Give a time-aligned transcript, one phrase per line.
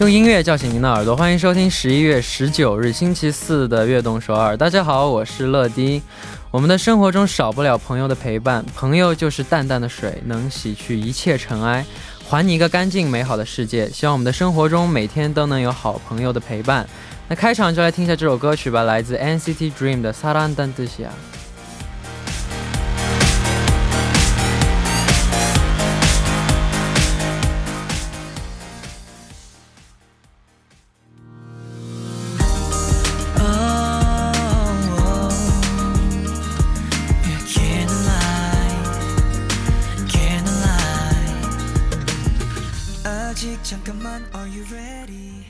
[0.00, 4.54] 用音乐叫醒您的耳朵，欢迎收听十一月十九日星期四的《悦动首尔》。
[4.56, 6.02] 大家好，我是乐迪。
[6.50, 11.86] 我们的生活中少不了朋友的陪伴，朋友就是淡淡的水，能洗去一切尘埃，
[12.28, 13.88] 还你一个干净美好的世界。
[13.90, 16.86] 希望我们的生活中每天都能有好朋友的陪伴。
[17.28, 21.08] 那开场就来听一下这首歌曲吧，来自 NCT Dream 的《사랑단뜻이야》。
[43.83, 45.43] come on are you ready?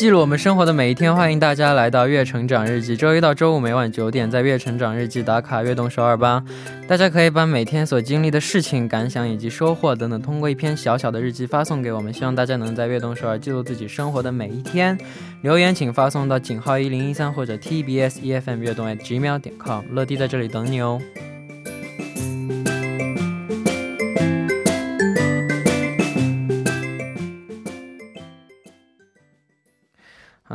[0.00, 2.96] 记录我们生活的每一天，欢迎大家来到《月成长日记》。
[2.98, 6.42] 周一到周五每晚九点，在《月成长日记》打卡悦动首尔吧。
[6.88, 12.10] 大家可以把每天所经历的事情、感想以及收获等等，通过一篇小小的日记发送给我们。
[12.14, 14.96] 希望大家能在悦动首尔记录自己生活的每一天。
[15.42, 19.84] 留言请发送到井号一零一三或者 TBS EFM 悦动 @gmail 点 com。
[19.90, 20.98] 乐迪在这里等你哦。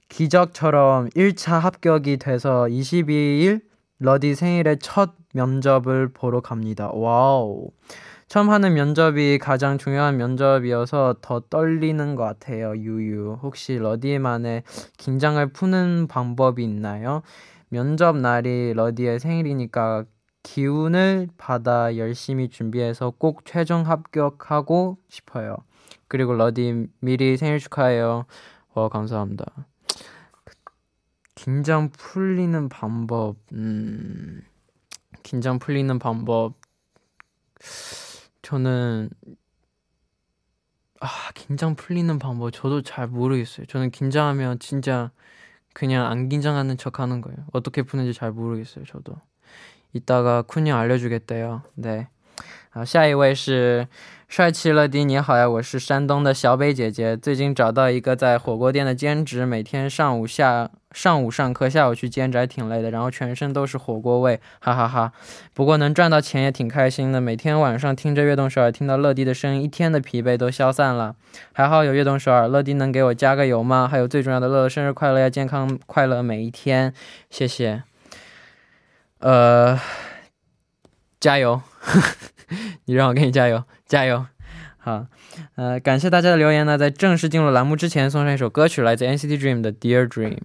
[0.08, 3.62] 기적처럼 1차 합격이 돼서 22일
[3.98, 6.90] 러디 생일에 첫 면접을 보러 갑니다.
[6.92, 7.70] 와우.
[8.32, 12.74] 처음 하는 면접이 가장 중요한 면접이어서 더 떨리는 것 같아요.
[12.74, 13.40] 유유.
[13.42, 14.62] 혹시 러디만의
[14.96, 17.20] 긴장을 푸는 방법이 있나요?
[17.68, 20.06] 면접 날이 러디의 생일이니까
[20.44, 25.54] 기운을 받아 열심히 준비해서 꼭 최종 합격하고 싶어요.
[26.08, 28.24] 그리고 러디 미리 생일 축하해요.
[28.72, 29.44] 와, 감사합니다.
[31.34, 34.40] 긴장 풀리는 방법, 음,
[35.22, 36.54] 긴장 풀리는 방법.
[38.42, 39.10] 저는
[41.00, 43.66] 아 긴장 풀리는 방법 저도 잘 모르겠어요.
[43.66, 45.10] 저는 긴장하면 진짜
[45.74, 47.38] 그냥 안 긴장하는 척 하는 거예요.
[47.52, 48.84] 어떻게 푸는지 잘 모르겠어요.
[48.86, 49.14] 저도
[49.94, 51.64] 이따가 쿤이 알려주겠대요.
[51.76, 52.08] 네.
[52.74, 53.86] 好，下一位是
[54.28, 57.14] 帅气乐迪，你好呀，我是山东的小北姐姐。
[57.14, 62.90] 最近找到一个在火锅店的兼职，每天上午下上午上课，下午去兼职，还挺累的。
[62.90, 65.12] 然后全身都是火锅味，哈哈哈。
[65.52, 67.20] 不过能赚到钱也挺开心的。
[67.20, 71.14] 每天晚上听着悦动首尔，听到乐迪的声音，一天的疲惫都消散了。
[71.52, 73.86] 还好有悦动首尔，乐迪能给我加个油吗？
[73.86, 76.94] 还有最重要的，乐乐生日快乐，要健康快乐每一天，
[77.28, 77.82] 谢谢。
[79.18, 79.78] 呃，
[81.20, 81.60] 加油。
[82.86, 84.26] 你让我给你加油加油。
[84.84, 85.06] 好
[85.54, 90.36] 呃感谢大家的留言呢在正式进入栏目之前送上一首歌曲来自 nct dream 的 dear dream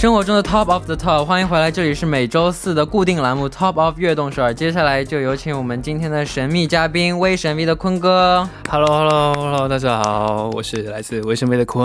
[0.00, 4.54] 生活中的 Top of the Top，欢迎回来，这里是每周四的固定栏目 Top of 悦动首尔。
[4.54, 8.48] 接下来就有请我们今天的神秘嘉宾，微神秘的坤哥。
[8.70, 11.84] Hello Hello Hello，大家好，我是来自微神秘的坤。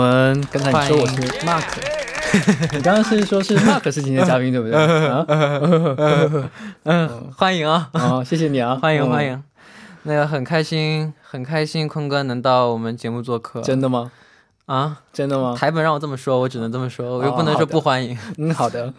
[0.50, 4.78] 刚才你说我是 Mark， 你刚刚是说是 Mark 是今天的嘉宾对不对？
[5.06, 5.26] 啊，
[6.84, 9.26] 嗯，欢迎啊，哦，谢谢你啊，嗯欢迎欢。
[9.26, 9.42] 迎。
[10.04, 13.60] 那个很开心，很开心，坤哥能到我们节目做客。
[13.60, 14.10] 真的吗？
[14.66, 15.54] 啊，真的吗？
[15.56, 18.16] 台本让我这么说，我只能这么说，我又哦不能说不欢迎。
[18.36, 18.92] 嗯，好的。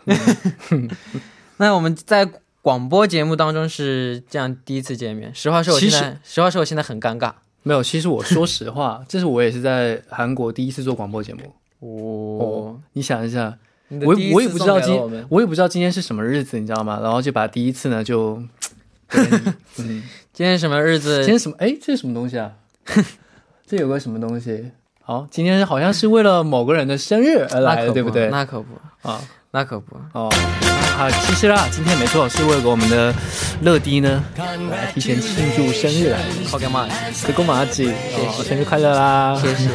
[1.58, 2.28] 那我们在
[2.62, 7.34] 广播节目当中是这样第一次见面，实话说，我现在实话说，我现在很尴尬。
[7.64, 11.42] 没有，其实我说实话， 这是我也是在韩国第一次做广播节目。
[11.80, 13.58] 哦哦，，你想一下，
[13.90, 17.00] 我我也不知道今我我也不知道今天是什么日子，你知道吗？
[17.04, 18.42] 然后就把第一次呢就，
[19.75, 20.02] 今
[20.34, 21.18] 天什么日子？
[21.25, 21.56] 今天什么？
[21.60, 22.54] 哎，这是什么东西啊？
[23.66, 24.72] 这有个什么东西？
[25.07, 28.27] 好，今天好像是为了某个人的生日而来的，对不对？
[28.30, 29.21] 那可不，啊
[29.51, 29.95] 那可不。
[30.12, 30.27] 哦，
[31.00, 33.15] 啊，其实啦，今天没错，是为了我们的
[33.62, 34.21] 乐迪呢
[34.69, 36.50] 来提前庆祝生日来的。
[36.51, 36.86] 好干嘛？
[37.25, 39.33] 可公马吉，哦生日快乐啦！
[39.42, 39.69] 谢谢，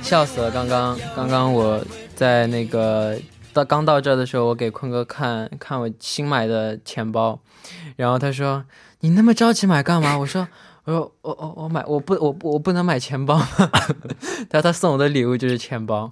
[0.00, 0.52] 笑死了！
[0.52, 1.84] 刚刚刚刚我
[2.14, 3.18] 在那个
[3.52, 7.40] 到刚到这的时候，我给坤哥看看我新买的钱包，
[7.96, 8.64] 然后他说
[9.02, 10.46] ：“你那么着急买干嘛？”我说
[10.84, 13.48] ：“我说我我我买我不我我不能买钱包吗？”
[14.50, 16.10] 他他送我的礼物就是钱包，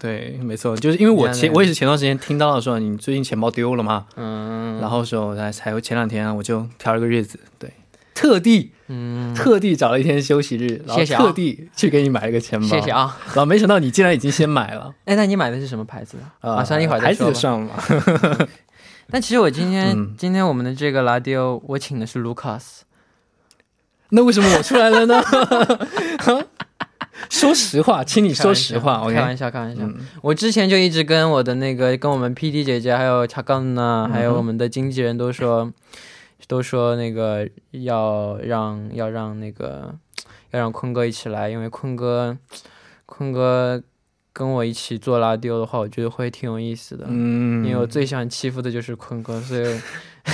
[0.00, 7.72] 对，没错，就是因为我前我也是前段时间听到的说你最近钱包丢了嘛，嗯，然后说才才前两天啊我就挑了个日子，对，
[8.14, 12.90] 特地嗯，特地找了一天休息日，然后特地去给你买了个钱包，谢谢。
[12.90, 13.16] 啊。
[13.26, 16.16] 然后没想到你竟然已经先买了，哎，那你买的是什么牌子？
[16.40, 17.32] 啊马上一会儿再说吧。
[17.32, 18.48] 就上了嘛。
[19.10, 22.84] 但其实我今天、嗯今天我们的这个拉迪欧，我请的是卢卡斯。
[24.10, 25.22] 那为什么我出来了呢？
[27.28, 29.14] 说实话，请你说实话，OK？
[29.14, 29.82] 开玩笑，开玩笑。
[29.82, 35.70] 嗯我之前就一直跟我的那个，跟我们 PD 姐姐，还有查杠呢，还有我们的经纪人都说，
[36.46, 39.94] 都说那个要让要让那个
[40.52, 42.36] 要让坤哥一起来，因为坤哥
[43.04, 43.82] 坤哥
[44.32, 47.04] 跟我一起做拉丢的话，我觉得会挺有意思的。
[47.08, 49.80] 嗯，因为我最喜欢欺负的就是坤哥，所以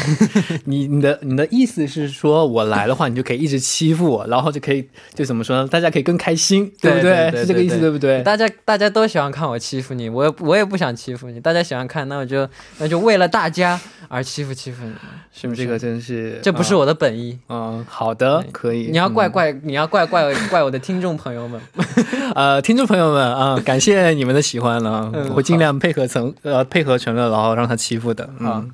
[0.65, 5.69] 你你的你的意思是说我来的话，你就可以一直欺负我，然后就可以就怎么说呢？
[5.69, 8.23] 大家可以更开心，不对对对是这个意思，对对不对？
[8.23, 12.49] 大家大家都喜欢看我欺负你，我也我也不想欺负你，大家喜欢看，那我就
[12.79, 14.93] 那就为了大家而欺负欺负你，
[15.33, 15.65] 是不是？
[15.65, 17.39] 这个真是，这不是我的本意。
[17.49, 18.89] 嗯，好的，可以。
[18.91, 21.61] 你要怪嗯怪，你要怪怪怪我的听众朋友们。
[22.35, 28.29] 呃，听众朋友们啊，感谢你们的喜欢了，嗯我会尽量配合成呃配合成了，然后让他欺负的。
[28.41, 28.65] 好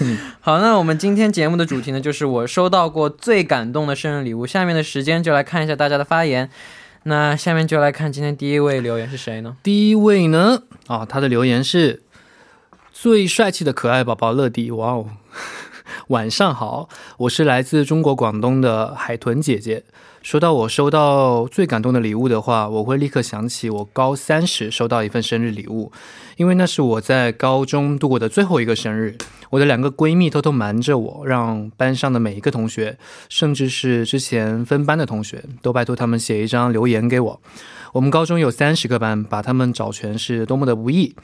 [0.00, 4.46] 嗯， 好，那我们今天节目的主题呢，就是我收到过最感动的生日礼物。
[4.46, 6.50] 下面的时间就来看一下大家的发言。
[7.04, 9.56] 那下面就来看今天第一位留言是谁呢？
[9.62, 12.02] 第一位呢，啊，他的留言是
[12.92, 15.06] 最帅气的可爱宝宝乐迪，哇哦！
[16.08, 19.84] 晚上好，我是来自中国广东的海豚姐姐。
[20.20, 25.90] 说到我收到最感动的礼物的话，我会立刻想起我高三时收到一份生日礼物，
[26.36, 29.16] 因为那是我在高中度过的最后一个生日。
[29.48, 32.98] 我的两个闺蜜偷偷瞒着我，让班上的每一个同学，
[33.30, 37.40] 甚至是之前分班的同学，都拜托他们写一张留言给我。
[37.92, 41.14] 我们高中有三十个班，把他们找全是多么的不易。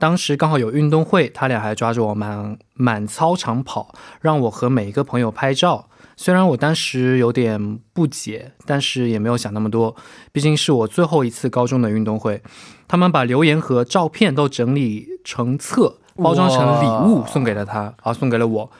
[0.00, 5.88] 当时刚好有运动会，他俩还抓着我满满操场跑，让我和每一个朋友拍照。
[6.16, 9.94] 虽然我当时有点不解，但是也没有想那么多，
[10.32, 12.42] 毕竟是我最后一次高中的运动会。
[12.88, 18.70] 他们把留言和照片都整理成册，包装成礼物送给了他，啊，送给了我。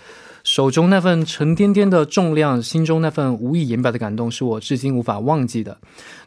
[0.43, 5.79] 手中那份沉甸甸的重量，心中那份无以言表的感动，是我至今无法忘记的。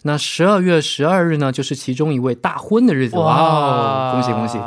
[0.04, 4.60] 那十二月十二日呢，就是其中一位大婚的日子，哇哦，恭喜恭喜！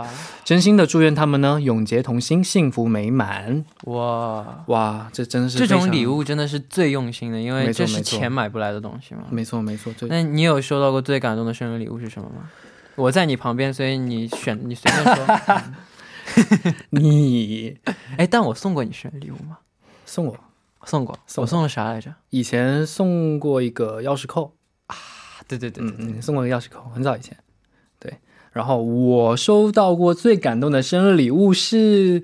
[0.45, 3.65] 真心的祝愿他们呢永结同心，幸福美满。
[3.85, 4.65] 哇！
[4.67, 9.23] 哇，这真的是这种礼，物真的是最用心的，因为这是钱买不来的东西嘛。
[9.31, 12.49] 没错没错，这那你有收到过最感动的生日礼物是什么吗？
[12.95, 15.27] 我在你旁边，所以你选，你随便说。
[16.91, 17.79] 你
[18.17, 19.59] 哎，但我送过你生日礼物吗？
[20.05, 20.39] 送过
[20.85, 22.15] 送过，送我送了啥来着？
[22.31, 24.55] 以前送过一个钥匙扣，
[24.87, 24.97] 啊，
[25.49, 27.37] 对对对对对，嗯嗯，送过一个钥匙扣，很早以前。
[27.99, 28.19] 对，
[28.53, 32.23] 然后我收到过最感动的生日礼物是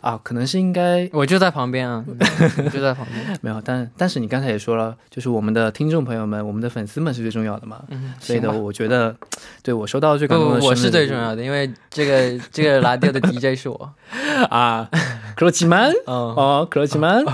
[0.00, 3.38] 啊，可能是应该我就在旁边啊，我 就在旁边。
[3.40, 7.82] 没有，但但是你刚才也说了，就是我们的听众朋友们，我们的粉丝们是最重要的嘛。
[7.88, 9.14] 嗯，所以呢，我觉得
[9.62, 13.92] 对我收到最感动的生日我是最重要的，因为这个这个拉掉的 DJ 是我。
[14.50, 14.88] 啊，
[15.34, 17.24] 克罗奇曼嗯，哦，克罗奇曼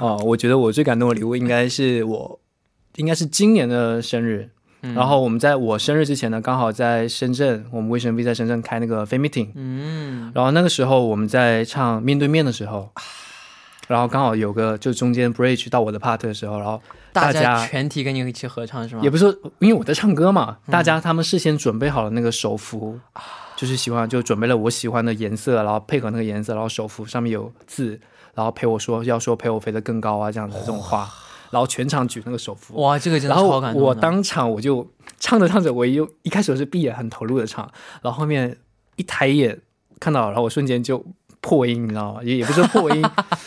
[0.00, 2.38] 哦，我觉得我最感动的礼物应该是我
[2.96, 4.50] 应该是今年的生日。
[4.82, 4.94] 嗯。
[4.94, 12.90] 然后我们在我生日之前呢，刚好在深圳，我们卫生 V 在深圳开那个 fan meeting，嗯，然后那个时候我们在唱面对面的时候，
[13.86, 16.80] 然后刚好有个就中间 bridge 到我的 part 的时候，然后
[17.12, 19.00] 大家家全体跟你一起合唱是吗？
[19.02, 20.72] 也不是说，因为我在唱歌嘛，嗯。
[20.72, 22.98] 大家他们事先准备好了那个手幅，
[23.56, 27.98] 就是喜欢就准备了我喜欢的颜色，然后配合那个颜色，然后手幅上面有字，
[28.34, 31.08] 然后陪我说要说陪我飞得更高啊这样的这种话，
[31.50, 33.88] 然后全场举那个手幅，哇，这个真的然后超感动的。
[33.88, 34.86] 我当场我就
[35.18, 37.70] 唱着唱着，我又一开始我是闭眼很投入的唱，
[38.02, 38.56] 然后后面
[38.96, 39.60] 一抬眼
[40.00, 41.04] 看到，然后我瞬间就。
[41.40, 42.20] 破音，你知道吗？
[42.24, 43.02] 也也不是破音，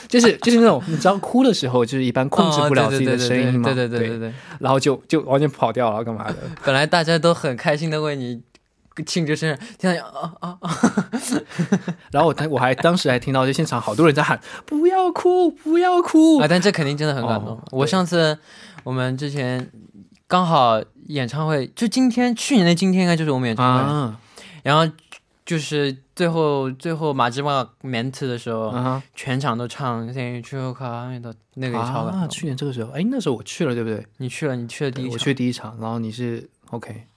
[0.08, 4.34] 就是就是那种你知道哭的时候，就是一般控制不了自己的声音嘛，哦对对对对对对对。
[4.60, 6.38] 然后就就完全跑掉了，干嘛的？
[6.63, 8.41] 本来大家都很开心的为你
[9.05, 10.77] 庆祝生日，听到啊啊啊！
[12.12, 17.55] 然后我当我还当时还听到，就现场好多人在喊“不要哭，不要哭啊，但这肯定真的很感动。
[17.55, 18.38] 哦我上次
[18.83, 19.71] 我们之前
[20.27, 24.19] 刚好演唱会，就今天去年的今天应该就是我们演”唱会，啊
[24.63, 24.93] 然后
[25.43, 29.01] 就是最后最后马志茂 ment 的时候，啊！
[29.15, 32.21] 全场都唱《生日祝福卡》的那个也超感动。
[32.21, 32.27] 啊！
[32.27, 34.05] 去年这个时候，哎，那时候我去了，对不对？
[34.17, 35.13] 你去了，你去了第一场。
[35.13, 37.07] 我去第一场，然后你是 OK，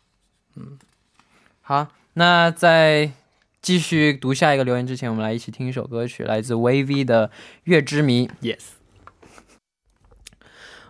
[1.66, 3.10] 好，那在
[3.62, 7.28] 继续读下一个留言之前，我们来一起听一首歌曲，来自 VV 的
[7.62, 8.28] 《月之谜》。
[8.42, 8.73] Yes。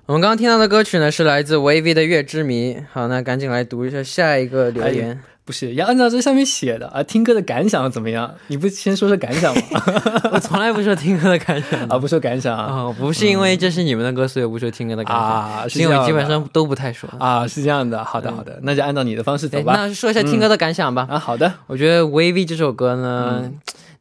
[0.07, 2.75] 我们刚刚听到的歌曲呢，是来自 VV 的《月之谜》。
[2.93, 5.19] 好，那赶紧来读一下下一个留言。
[5.47, 7.03] 不是要按照这上面写的啊？
[7.03, 8.31] 听歌的感想怎么样？
[8.49, 9.63] 你不先说说感想吗？
[10.31, 12.67] 我从来不说听歌的感想啊，不说感想啊？
[12.71, 17.09] 哦，不是因为这是你们的歌，所以我不说听歌的感想，啊，是因为基本上都不太说。
[17.19, 18.05] 啊，是这样的。
[18.05, 19.73] 好的，好的，那就按照你的方式走哎，吧。
[19.75, 21.07] 那说一下听歌的感想吧。
[21.11, 21.51] 啊，好的。
[21.67, 23.51] 我觉得 VV 这首歌呢，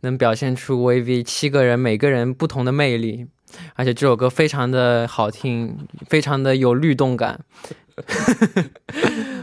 [0.02, 3.28] 能表现出 VV 七个人每个人不同的魅力，
[3.76, 7.40] 而且这首歌非常的好听，非常的有律动感。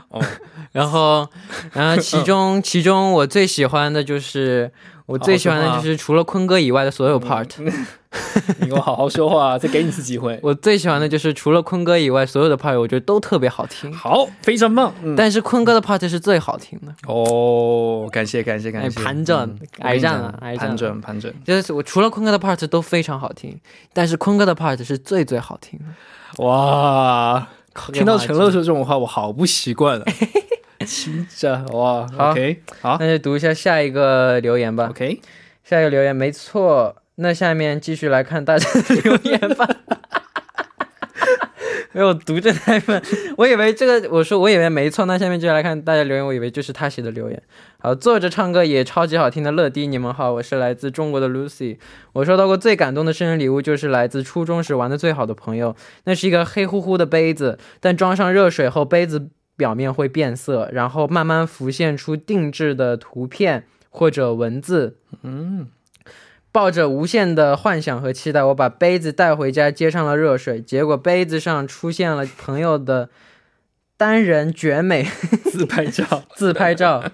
[0.09, 0.21] 哦，
[0.73, 1.29] 然后，
[1.73, 4.73] 然后其中其中我最喜欢的就是
[5.11, 7.49] 我最喜欢的就是除了坤哥以外的所有 part。
[8.61, 10.37] 你给我好好说话，再给你一次机会。
[10.43, 13.93] 我最喜欢的就是除了坤哥以外所有的 part，我觉得都特别好听。
[13.93, 14.93] 好，非常棒。
[15.03, 18.89] 嗯，但是坤哥的 part 是最好听的，哦，感谢感谢感谢。
[18.89, 21.33] 哎盘整嗯癌战我跟你讲了癌战盘整盘整。
[21.45, 23.57] 就是我除了坤哥的 part 都非常好听，
[23.93, 26.45] 但是坤哥的 part 是最最好听的。
[26.45, 27.47] 哇，
[27.93, 30.05] 听到陈乐说，说这种话，我好不习惯了。
[30.91, 34.89] 亲着哇好，OK，好那就读一下下一个留言吧。
[34.91, 35.21] ，OK，
[35.63, 39.69] 下一个留言没错，那下面继续来看大家的留言吧。
[41.93, 43.01] 没有读这太笨，
[43.37, 47.41] 我以为这个我说我以为没错，那下面接下来看大家留言，我以为就是他写的留言。
[47.79, 51.79] 好，坐着唱歌也超级好听的乐迪，你们好，我是来自中国的 Lucy。
[52.13, 59.29] 我收到过最感动的生日礼物就是来自初中时玩的最好的朋友，那是一个黑乎乎的杯子，但装上热水后杯子
[59.61, 64.97] 表面会变色，然后慢慢浮现出定制的图片或者文字。
[65.23, 65.69] 嗯，
[66.51, 73.11] 抱着无限的幻想和期待，我把杯子带回家，接上了热水，结果杯子上出现了朋友的
[73.99, 75.07] 单人绝美
[75.53, 77.05] 自拍照，自拍照，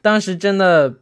[0.00, 0.94] 当时真的，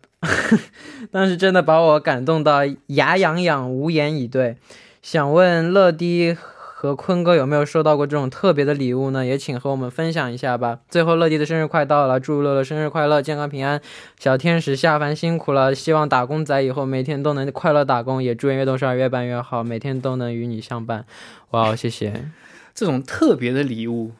[1.12, 4.56] 当时真的把我感动到牙痒痒，无言以对。
[5.00, 6.36] 想问乐迪
[6.80, 9.26] 和坤哥有没有收到过这种特别的礼物呢？
[9.26, 10.78] 也请和我们分享一下吧。
[10.88, 13.78] 最后，乐迪的生日快到了，祝乐乐生日快乐，健康平安。
[14.18, 21.04] 小天使下凡辛苦了，希望打工仔以后每天都能快乐打工，也祝愿悦动十二越办越好，每天都能与你相伴。
[21.50, 22.24] 哇，谢谢。
[22.74, 24.12] 这种特别的礼物，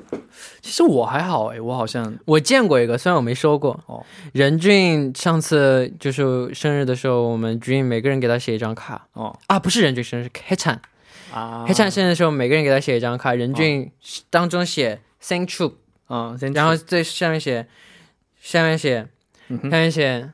[0.61, 3.81] 其实我还好哎，我好像我见过一个，虽然我没收过。
[3.87, 10.79] 哦，任俊上次就是生日的时候，我们 Dream 每个人给他写一张卡哦啊，不是任俊生日，是黑灿。
[11.33, 13.91] 啊，黑灿生日的时候，每个人给他写一张卡，人均
[14.31, 17.67] 当中写 Thank you，啊，先然后最下面写，
[18.41, 19.07] 下面写，
[19.49, 20.31] 下面写，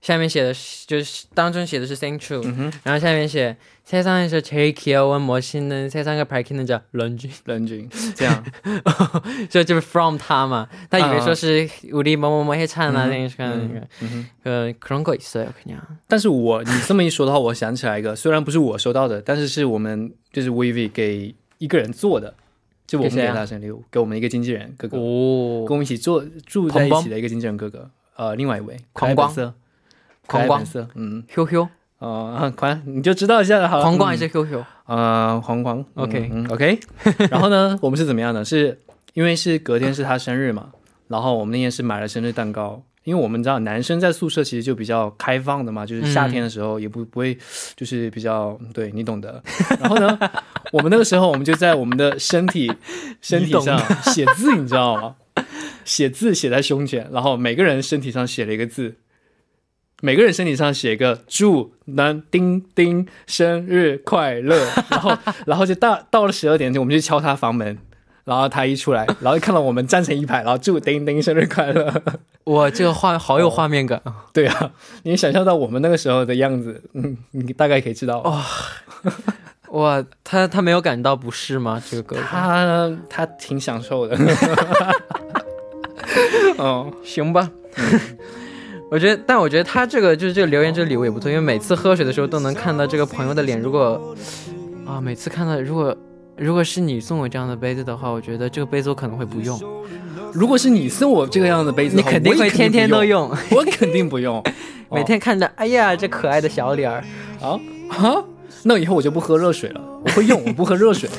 [0.00, 3.56] 下面写的是就是当中写的是 Thank you，、嗯哼，然后下面写
[3.88, 8.44] 세상에서제일귀여운멋있는세상을밝히는자任俊，任俊这样，
[9.48, 13.86] 就就是 from 他嘛，他以为说是우리某某某黑灿啊，嗯那个是看那个。
[14.00, 14.26] 嗯哼。
[14.44, 22.32] 呃，그런거있어요그냥 但是我你这么一说的话，我想起来一个，虽然不是我收到的，但是是我们就是 VV 给一个人做的，
[22.86, 27.90] 就我们给给谁啊他生日礼物，给我们一个经纪人哥哥，哦跟我们一起做住在一起的一个经纪人哥哥。
[28.14, 29.54] 呃，另外一位狂光可爱本色，
[30.31, 31.67] 狂光色，嗯，QQ
[31.99, 34.63] 呃，快 你就知道一下了，好了，嗯狂光还是 QQ？
[34.85, 36.79] 呃，黄光 OK 嗯嗯 OK。
[37.29, 38.43] 然后呢，我们是怎么样呢？
[38.43, 38.79] 是
[39.13, 40.69] 因为是隔天是他生日嘛，
[41.07, 42.83] 然后我们那天是买了生日蛋糕。
[43.03, 47.35] 因为我们知道男生在宿舍其实就比较开放的嘛，就是夏天的时候也不不会，
[47.75, 49.41] 就是比较对你懂得。
[49.81, 50.19] 然后呢，
[50.71, 52.71] 我们那个时候我们就在我们的身体
[53.19, 55.15] 身体上写字，你知道吗？
[55.83, 58.93] 写字写在胸前，然后每个人身体上写了一个字，
[60.01, 67.77] 每个人身体上写一个祝南丁丁生日快乐，然后然后就到到了十二点，我们就敲他房门，
[68.25, 71.93] 然后他一出来，然后看到我们站成一排，然后祝丁丁生日快乐。
[72.45, 74.25] 哇，这个画好有画面感啊！
[74.33, 74.71] 对啊，
[75.03, 78.17] 你想象到我们那个时候的样子，嗯，你大概可以知道。
[78.21, 78.41] 哦，
[79.69, 81.79] 哇，他他没有感到不适吗？
[81.87, 84.17] 这个哥哥，他他挺享受的。
[86.57, 87.51] 哦，行吧。
[88.91, 93.57] 我觉得，但我觉得他这个就是这个留言这个礼物也不错，因为每次喝水的时候都能看到这个朋友的脸。
[93.57, 94.13] 如果
[94.85, 95.95] 啊，每次看到如果
[96.35, 99.57] 如果是你送我这样的杯子的话，我觉得这个杯子我可能会不用。
[100.33, 104.43] 如果是你送我这个样的杯子，你肯定会天天都用，我肯定不用。
[104.89, 107.01] 每天看着，哎呀，这可爱的小脸儿。
[107.39, 107.57] 啊
[107.87, 108.21] 啊，
[108.63, 111.09] 那以后我就不喝热水了，我会用，我不喝热水。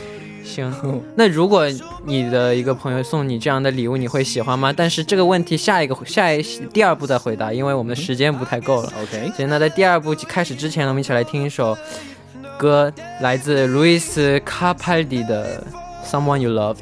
[0.55, 0.73] 行，
[1.17, 1.65] 那如果
[2.05, 4.73] 你的一个朋友送你这样的礼物，你会喜欢吗？
[4.77, 6.43] 但是这个问题下一个下一
[6.73, 8.93] 第二步再回答，因为我们的时间不太够了。
[9.03, 11.77] OK，所以那，在第二步开始之前呢，我们一起来听一首
[12.59, 15.65] 歌，来自路易斯卡帕迪的
[16.11, 16.77] 《Someone You Loved》。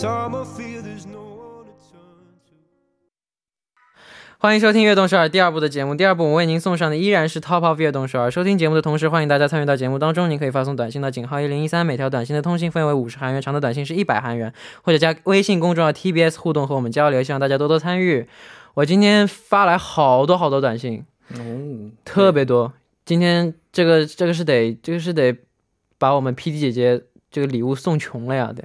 [0.00, 1.20] Summer feel there's no
[4.38, 5.94] 欢迎收听《悦动首尔》第二部的节目。
[5.94, 8.30] 第二部我为您送上的依然是 Top of 悦动首尔。
[8.30, 10.30] 收听节目的同时，欢迎大家参与到节目当中。
[10.30, 17.22] 您可以发送短信到井号一零一三，每条短信的通信费为五十韩元，长的短信是一百韩元，或者加微信公众号 TBS 互动和我们交流。
[17.22, 18.26] 希望大家多多参与。
[18.72, 22.72] 我今天发来好多好多短信，哦，特别多。
[23.04, 25.36] 今天这个这个是得这个是得
[25.98, 28.64] 把我们 PD 姐姐这个礼物送穷了呀，得。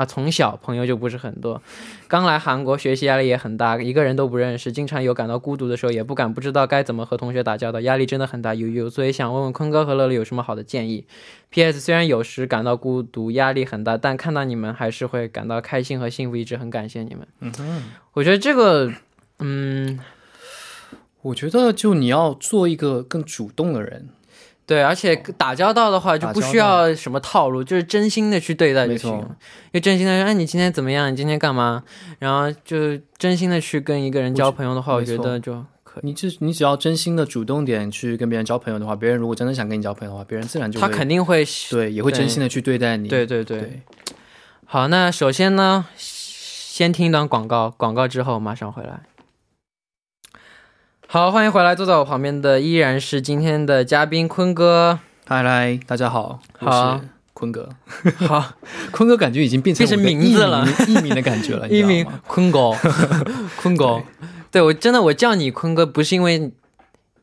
[0.00, 1.60] 啊，从小朋友就不是很多，
[2.08, 11.04] 刚来韩国学习压力也很大，一个人都不认识，经常有感到孤独的时候，也不敢不知道该怎么和同学打交道，压力真的很大，悠悠，所以想问问坤哥和乐乐有什么好的建议
[11.50, 11.80] ？P.S.
[11.80, 17.28] 虽然有时感到孤独，压力很大，但看到你们还是会感到开心和幸福，一直很感谢你们。
[17.40, 17.82] 嗯哼，
[18.14, 18.90] 我觉得这个，
[19.40, 20.00] 嗯。
[21.22, 24.08] 我觉得就你要做一个更主动的人，
[24.70, 29.36] 对，而且打交道的话就不需要什么套路，就是真心的去对待就行了。
[29.72, 31.12] 就真心的说，哎，你今天怎么样？
[31.12, 31.82] 你今天干嘛？
[32.20, 36.06] 然后就真心的去跟一个人交朋友的话，我觉得就可以。
[36.06, 43.08] 你只你只要真心的主动点去跟别人交朋友的话，别人如果真的想跟你交朋友的话，别人自然就会他肯定会，对也会真心的去对待你。
[43.08, 43.58] 对对对。
[43.58, 43.82] 对，
[44.66, 49.00] 好，那首先呢，先听一段广告，广告之后马上回来。
[51.12, 55.00] 好，欢迎回来，坐在我旁边的依然是今天的嘉宾坤哥。
[55.26, 57.68] 嗨嗨，大家好，我好是坤哥。
[58.28, 58.52] 好，
[58.92, 62.06] 坤哥感觉已经变成变成名字了艺名的感觉了， 艺名？
[62.28, 62.70] 坤哥，
[63.60, 64.00] 坤哥，
[64.52, 66.52] 对我真的我叫你坤哥，不是因为，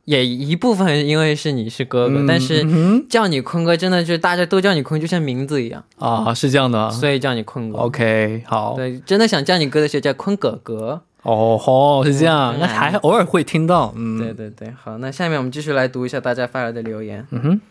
[0.03, 6.89] 也一部分因为是你是哥哥，嗯但是嗯叫你坤哥真的就是大家都叫你坤，就像名字一样，啊，是这样的啊。
[6.89, 7.77] 所以叫你坤哥。
[7.77, 11.03] OK，好，对，真的想叫你哥的时候叫坤哥哥。
[11.27, 17.27] 哦吼，是这样，嗯那还偶尔会听到，嗯，对对对，好，那下面我们继续来读一下大家发来的留言。
[17.31, 17.61] 嗯哼。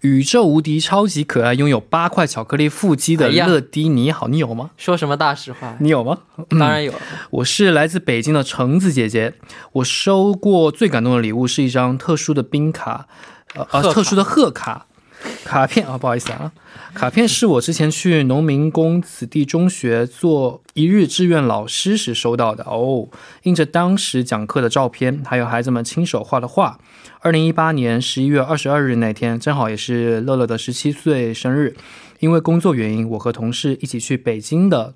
[0.00, 4.68] 宇宙无敌超级可爱，拥有八块巧克力腹肌的乐迪，你好，你有吗？
[4.76, 5.74] 说什么大实话？
[5.80, 6.18] 你有吗？
[6.60, 6.98] 当然有了。
[7.30, 9.32] 我是来自北京的橙子姐姐，
[9.72, 13.08] 我收过最感动的礼物是一张特殊的冰卡，
[13.54, 14.84] 呃呃，特殊的贺卡。
[15.44, 16.50] 卡片啊，不好意思啊，
[16.94, 23.08] 卡片是我之前去农民工子弟中学做一日志愿老师时收到的哦，
[23.42, 26.78] 印着当时讲课的照片，还有孩子们亲手画的画。
[27.20, 31.76] 二零一八年十一月二十二日那天，正好也是乐乐的十七岁生日。
[32.20, 34.94] 因为工作原因，我和同事一起去北京的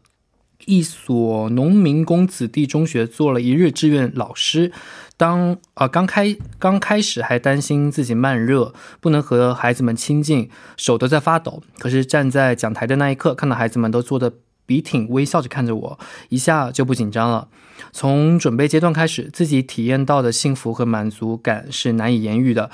[0.65, 4.73] 一所农民工子弟中学做了一日志愿老师。
[5.19, 11.61] 当啊、刚开刚开始还担心自己慢热，不能和孩子们亲近，手都在发抖。
[11.79, 14.33] 可是站在讲台的那一刻，看到孩子们都坐得
[14.65, 17.49] 笔挺，微笑着看着我，一下就不紧张了。
[17.93, 22.71] 从准备阶段开始，自己体验到的幸福和满足感是难以言喻的。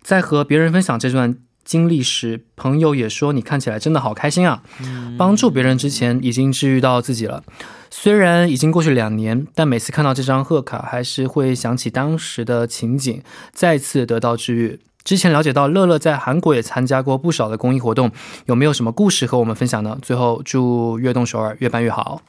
[0.00, 4.62] 在和别人分享这段经历时，朋友也说你看起来真的好开心啊！
[5.18, 7.42] 帮助别人之前，已经治愈到自己了。
[7.90, 13.22] 虽然已经过去两年，但每次看到这张贺卡，还是会想起当时的情景，
[13.52, 14.80] 再次得到治愈。
[15.04, 18.10] 之前了解到乐乐在韩国也参加过不少的公益活动，
[18.44, 19.98] 有没有什么故事和我们分享呢？
[20.02, 22.20] 最后祝悦动首尔越办越好。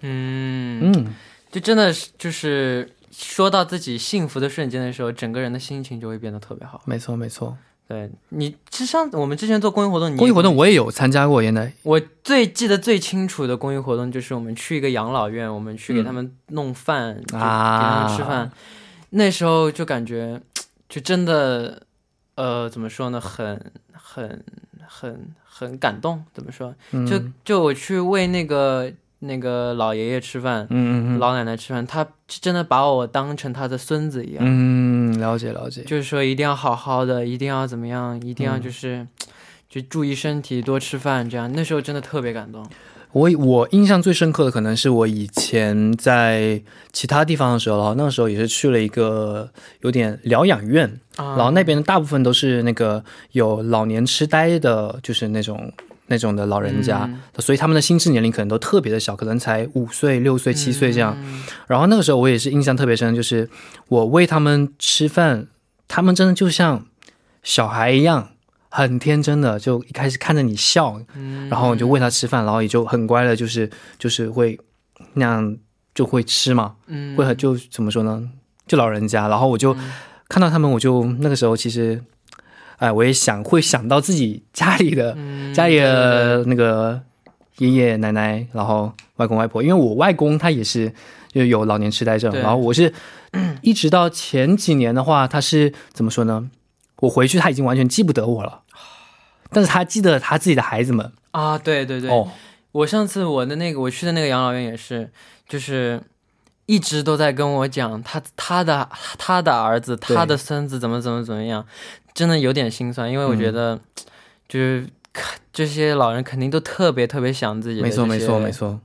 [0.00, 1.14] 嗯，嗯，
[1.52, 6.80] 就真的是就是说到自己幸福的瞬间的时候，整个人的心情就会变得特别好。
[6.86, 7.58] 没错没错。
[7.86, 18.50] 对你，就像我们之前做公益活动，你公益活动我也有参加过，原来我最记得最清楚的公益活动就是我们去一个养老院，我们去给他们弄饭，就给他们吃饭。
[19.10, 20.40] 那时候就感觉，
[20.88, 21.82] 就真的，
[22.36, 24.42] 呃，怎么说呢，很很
[24.86, 26.24] 很很感动。
[26.32, 26.74] 怎么说？
[26.92, 28.90] 嗯就就我去为那个
[29.26, 34.38] 那个老爷爷吃饭，嗯嗯嗯老奶奶吃饭，他真的把我当成他的孙子一样。
[34.46, 35.82] 嗯，了解了解。
[35.82, 39.06] 就是说一定要好好的，一定要怎么样，一定要就是、
[39.68, 41.50] 就注意身体，多吃饭，这样。
[41.54, 42.66] 那时候真的特别感动。
[43.12, 46.60] 我我印象最深刻的可能是我以前在
[46.92, 49.48] 其他地方的时候，然后那个时候也是去了一个
[49.82, 55.72] 有点疗养院，啊然后那边的大部分都是那个有老年痴呆的，就是那种
[56.06, 57.20] 那种的老人家，嗯。
[57.38, 61.16] 所以他们的心智年龄可能都特别的小，可能才五岁、六岁、七岁这样。
[61.18, 61.42] 嗯。
[61.66, 63.48] 然后那个时候我也是印象特别深，就是
[63.88, 65.46] 我喂他们吃饭，
[65.88, 66.86] 他们真的就像
[67.42, 68.30] 小孩一样，
[68.68, 71.48] 很天真的，就一开始看着你笑，嗯。
[71.48, 74.58] 然后你就喂他吃饭，然后也就很乖的，就是就是会
[75.14, 75.56] 那样
[75.94, 77.16] 就会吃嘛，嗯。
[77.16, 78.28] 会很就怎么说呢，
[78.66, 79.92] 就老人家，然后我就嗯。
[80.26, 82.02] 看到他们，我就那个时候其实，
[82.78, 87.00] 哎，我也想会想到自己家里的、嗯 家里的那个
[87.58, 90.92] 爷爷奶奶，然后外公外婆，因为我外公他也是
[91.28, 92.92] 就有老年痴呆症，然后我是
[93.62, 96.50] 一直到前几年的话，他是怎么说呢？
[97.00, 98.62] 我回去他已经完全记不得我了，
[99.50, 101.12] 但是他记得他自己的孩子们。
[101.32, 102.28] 啊，对对对，哦，
[102.72, 105.10] 我上次我的那个我去的那个养老院也是，
[105.48, 106.00] 就是
[106.66, 111.66] 一直都在跟我讲他他的他的儿子他的孙子怎么怎么怎么样，
[112.14, 113.80] 真的有点心酸，因为我觉嗯得、
[114.48, 114.86] 就是
[115.52, 118.80] 这些老人肯定都特别特别想自己的没错，没错，没错错。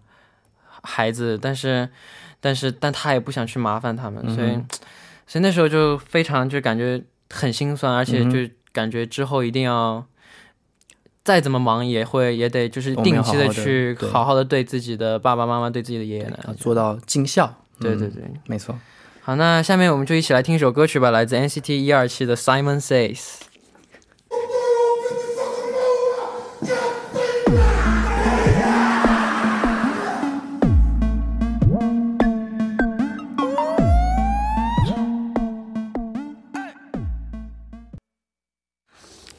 [0.81, 1.87] 孩子，但是
[2.41, 4.65] 但是但他也不想去麻烦他们，所以嗯
[5.27, 10.05] 所以那时候就非常就感觉很心酸，而且就感觉之后一定要。
[11.21, 17.45] 再怎么忙也会也得就是定期的去好好的对自己的爸爸妈妈、对自己的爷爷奶奶啊，做到尽孝。
[17.79, 18.73] 嗯，对对对，没错。
[19.29, 23.19] 好，那下面我们就一起来听一首歌曲吧，来自 NCT 一二七的 Simon Says。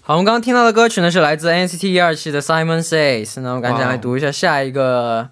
[0.03, 3.41] 好，我们刚刚听到的歌曲呢是来自 NCT 一二七的 Simon Says。
[3.41, 5.31] 那我们赶紧来读一下下一个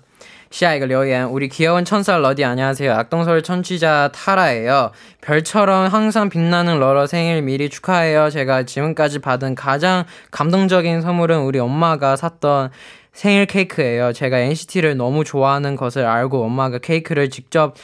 [0.51, 1.25] 下一个留言.
[1.29, 2.93] 우리 귀여운 천사 러디 안녕하세요.
[2.93, 4.91] 악동서울 청취자 타라예요.
[5.21, 8.29] 별처럼 항상 빛나는 러러 생일 미리 축하해요.
[8.29, 12.69] 제가 지금까지 받은 가장 감동적인 선물은 우리 엄마가 샀던
[13.13, 14.13] 생일 케이크예요.
[14.13, 17.75] 제가 NCT를 너무 좋아하는 것을 알고 엄마가 케이크를 직접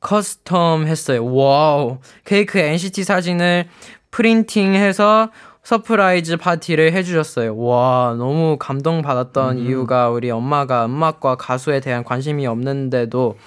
[0.00, 1.24] 커스텀 했어요.
[1.24, 1.98] 와우.
[2.24, 3.68] 케이크에 NCT 사진을
[4.10, 5.30] 프린팅해서
[5.63, 7.57] 서프라이즈 파티를 해주셨어요.
[7.57, 13.37] 와, 너무 감동받았던 이유가 우리 엄마가 음악과 가수에 대한 관심이 없는데도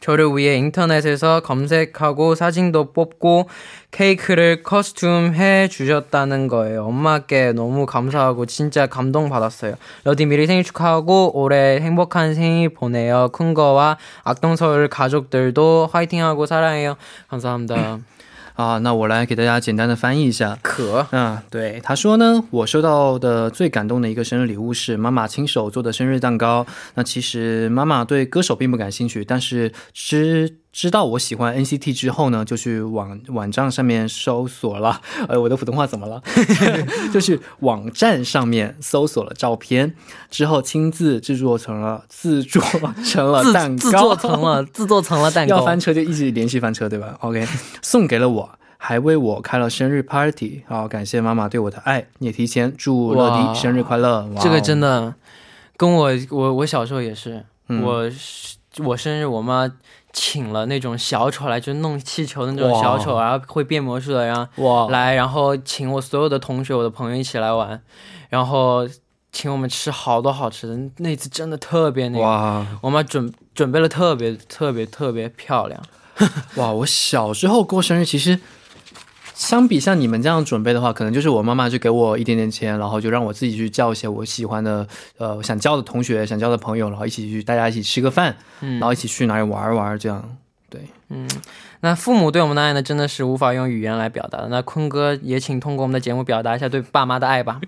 [0.00, 3.48] 저를 위해 인터넷에서 검색하고 사진도 뽑고
[3.90, 6.84] 케이크를 커스튬 해 주셨다는 거예요.
[6.84, 9.74] 엄마께 너무 감사하고 진짜 감동받았어요.
[10.04, 13.30] 러디 미리 생일 축하하고 올해 행복한 생일 보내요.
[13.32, 16.96] 큰 거와 악동서울 가족들도 화이팅하고 사랑해요.
[17.28, 17.98] 감사합니다.
[18.56, 20.58] 啊，那我来给大家简单的翻译一下。
[20.62, 26.66] 可啊，对，他说呢，我收到的最感动的一个生日礼物是妈妈亲手做的生日蛋糕。
[26.94, 35.00] 那其实妈妈对歌手并不感兴趣，但是之知道我喜欢 NCT 之后呢，就去网网站上面搜索了。
[35.26, 36.22] 呃， 我的普通话怎么了？
[37.10, 39.94] 就去网站上面搜索了照片，
[40.30, 42.60] 之后亲自制作成了自做
[43.02, 47.46] 成了 蛋糕，自自做成了自做成了蛋糕，要翻车就一直连续翻车，对吧？OK，
[47.80, 50.60] 送给了我，还为我开了生日 party。
[50.68, 54.26] 好，感谢妈妈对我的爱，也提前祝乐迪生日快乐。
[54.26, 55.14] 哇这个哦真的
[55.78, 58.10] 跟我我我小时候也是，嗯我
[58.84, 59.72] 我生日我妈
[60.18, 67.78] 请了那种小丑来，就弄气球的那种小丑，然后会变魔术的，然后哇，来，然后请我所有的同学、我的朋友一起来玩，
[68.30, 68.88] 然后
[69.30, 70.90] 请我们吃好多好吃的。
[70.96, 75.80] 那次真的特别那个，哇我妈准准备了特别特别特别漂亮。
[76.56, 76.72] 哇！
[76.72, 78.40] 我小时候过生日，其实
[79.36, 90.36] 相比像你们这样准备的话，可能就是我妈妈就给我一点点钱，然后就让我自己去叫一些我喜欢的呃想叫的同学、想叫的朋友，然后一起去大家一起吃个饭，嗯然后一起去哪里玩一玩，这样。
[90.69, 90.81] 对，
[91.81, 94.47] 那父母对我们的爱呢，真的是无法用语言来表达的。
[94.47, 97.59] 那坤哥也请通过我们的节目表达一下对爸妈的爱吧。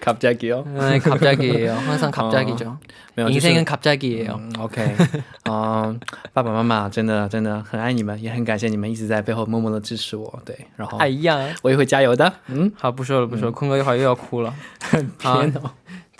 [0.00, 0.64] 갑자기요？
[0.64, 2.76] 嗯，갑자기예요，항상갑자기죠。
[3.14, 4.40] 没有，就 인생은 是 갑자기예요。
[4.40, 4.96] 嗯，OK，
[5.44, 6.00] 嗯，
[6.32, 10.42] 爸爸妈妈真的真的很爱你们，也很感谢你们一直在背后默默的支持我。
[10.44, 12.32] 对，然后哎呀，我也会加油的。
[12.48, 14.52] 嗯，好，不说了不说了，坤哥一会儿又要哭了。
[15.18, 15.60] 好天哪，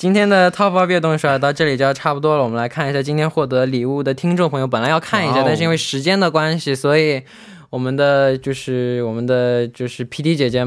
[0.03, 7.23] 今天的 Top Up 悦动手到这里就要差不多了，我们来看一下今天获得礼物的听众朋友，本来要看一下，但是因为时间的关系，所以
[7.69, 10.61] 我们的就是我们的就是 PD 姐姐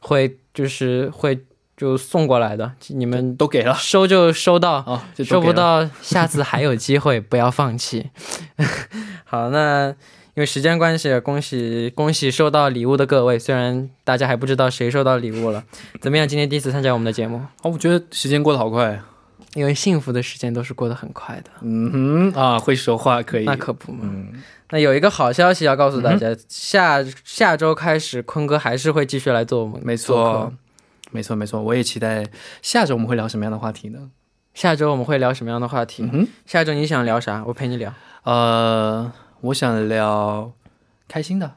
[0.00, 1.38] 会就是会
[1.76, 5.52] 就送过来的，你们都给了收就收到，哦，收不。
[5.52, 8.08] 到下次还有机会，不要放弃。
[9.24, 9.94] 好，那
[10.34, 15.64] 因为时间关系，恭喜恭喜收到礼物的各位，虽然大家还不知道谁收到礼物了，
[16.00, 16.26] 怎么样？
[16.26, 17.38] 今天第一次参加我们的节目。
[17.62, 19.00] 哦，我觉得时间过得好快。
[19.54, 23.44] 因为幸福的时间都是过得很快的，嗯哼啊，会说话可以。
[23.44, 23.98] 那可不嘛。
[24.04, 24.40] 嗯，
[24.70, 30.52] 那有一个好消息要告诉大家，下下周开始，坤哥还是会继续来做我们没错，
[31.10, 31.60] 没错，没错。
[31.60, 32.24] 我也期待
[32.62, 34.10] 下周我们会聊什么样的话题呢？
[34.54, 36.08] 下周我们会聊什么样的话题？
[36.12, 37.42] 嗯，下周你想聊啥？
[37.48, 37.92] 我陪你聊。
[38.22, 40.52] 呃，我想聊
[41.08, 41.52] 开心的。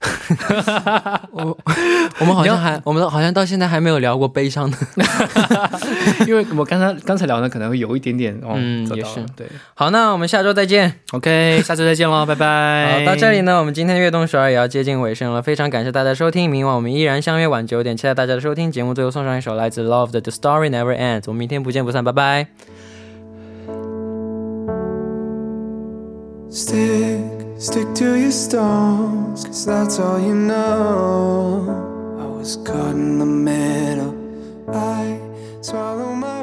[1.32, 1.58] 我
[2.20, 4.76] 我们好像还，我们好像到现在还没有聊过悲伤的。
[6.24, 11.00] 因为我刚才刚才聊的可能会有一点点哦，嗯也是对好，那我们下周再见。
[11.10, 13.00] ，OK，下周再见喽，拜拜。
[13.00, 18.70] 好，到这里呢，我们今天的悦动首尔也要接近尾声了，非常感谢大家收听，明晚我们依然相约晚九点，期待大家的收听。
[18.70, 22.46] 节目最后送上一首来自 Love 的《The Story Never Ends》，我们明天不见不散，拜拜。
[26.50, 27.20] Stick,
[27.58, 32.16] stick to your stones, cause that's all you know.
[32.18, 34.16] I was caught in the middle.
[34.66, 35.20] I
[35.60, 36.37] swallow my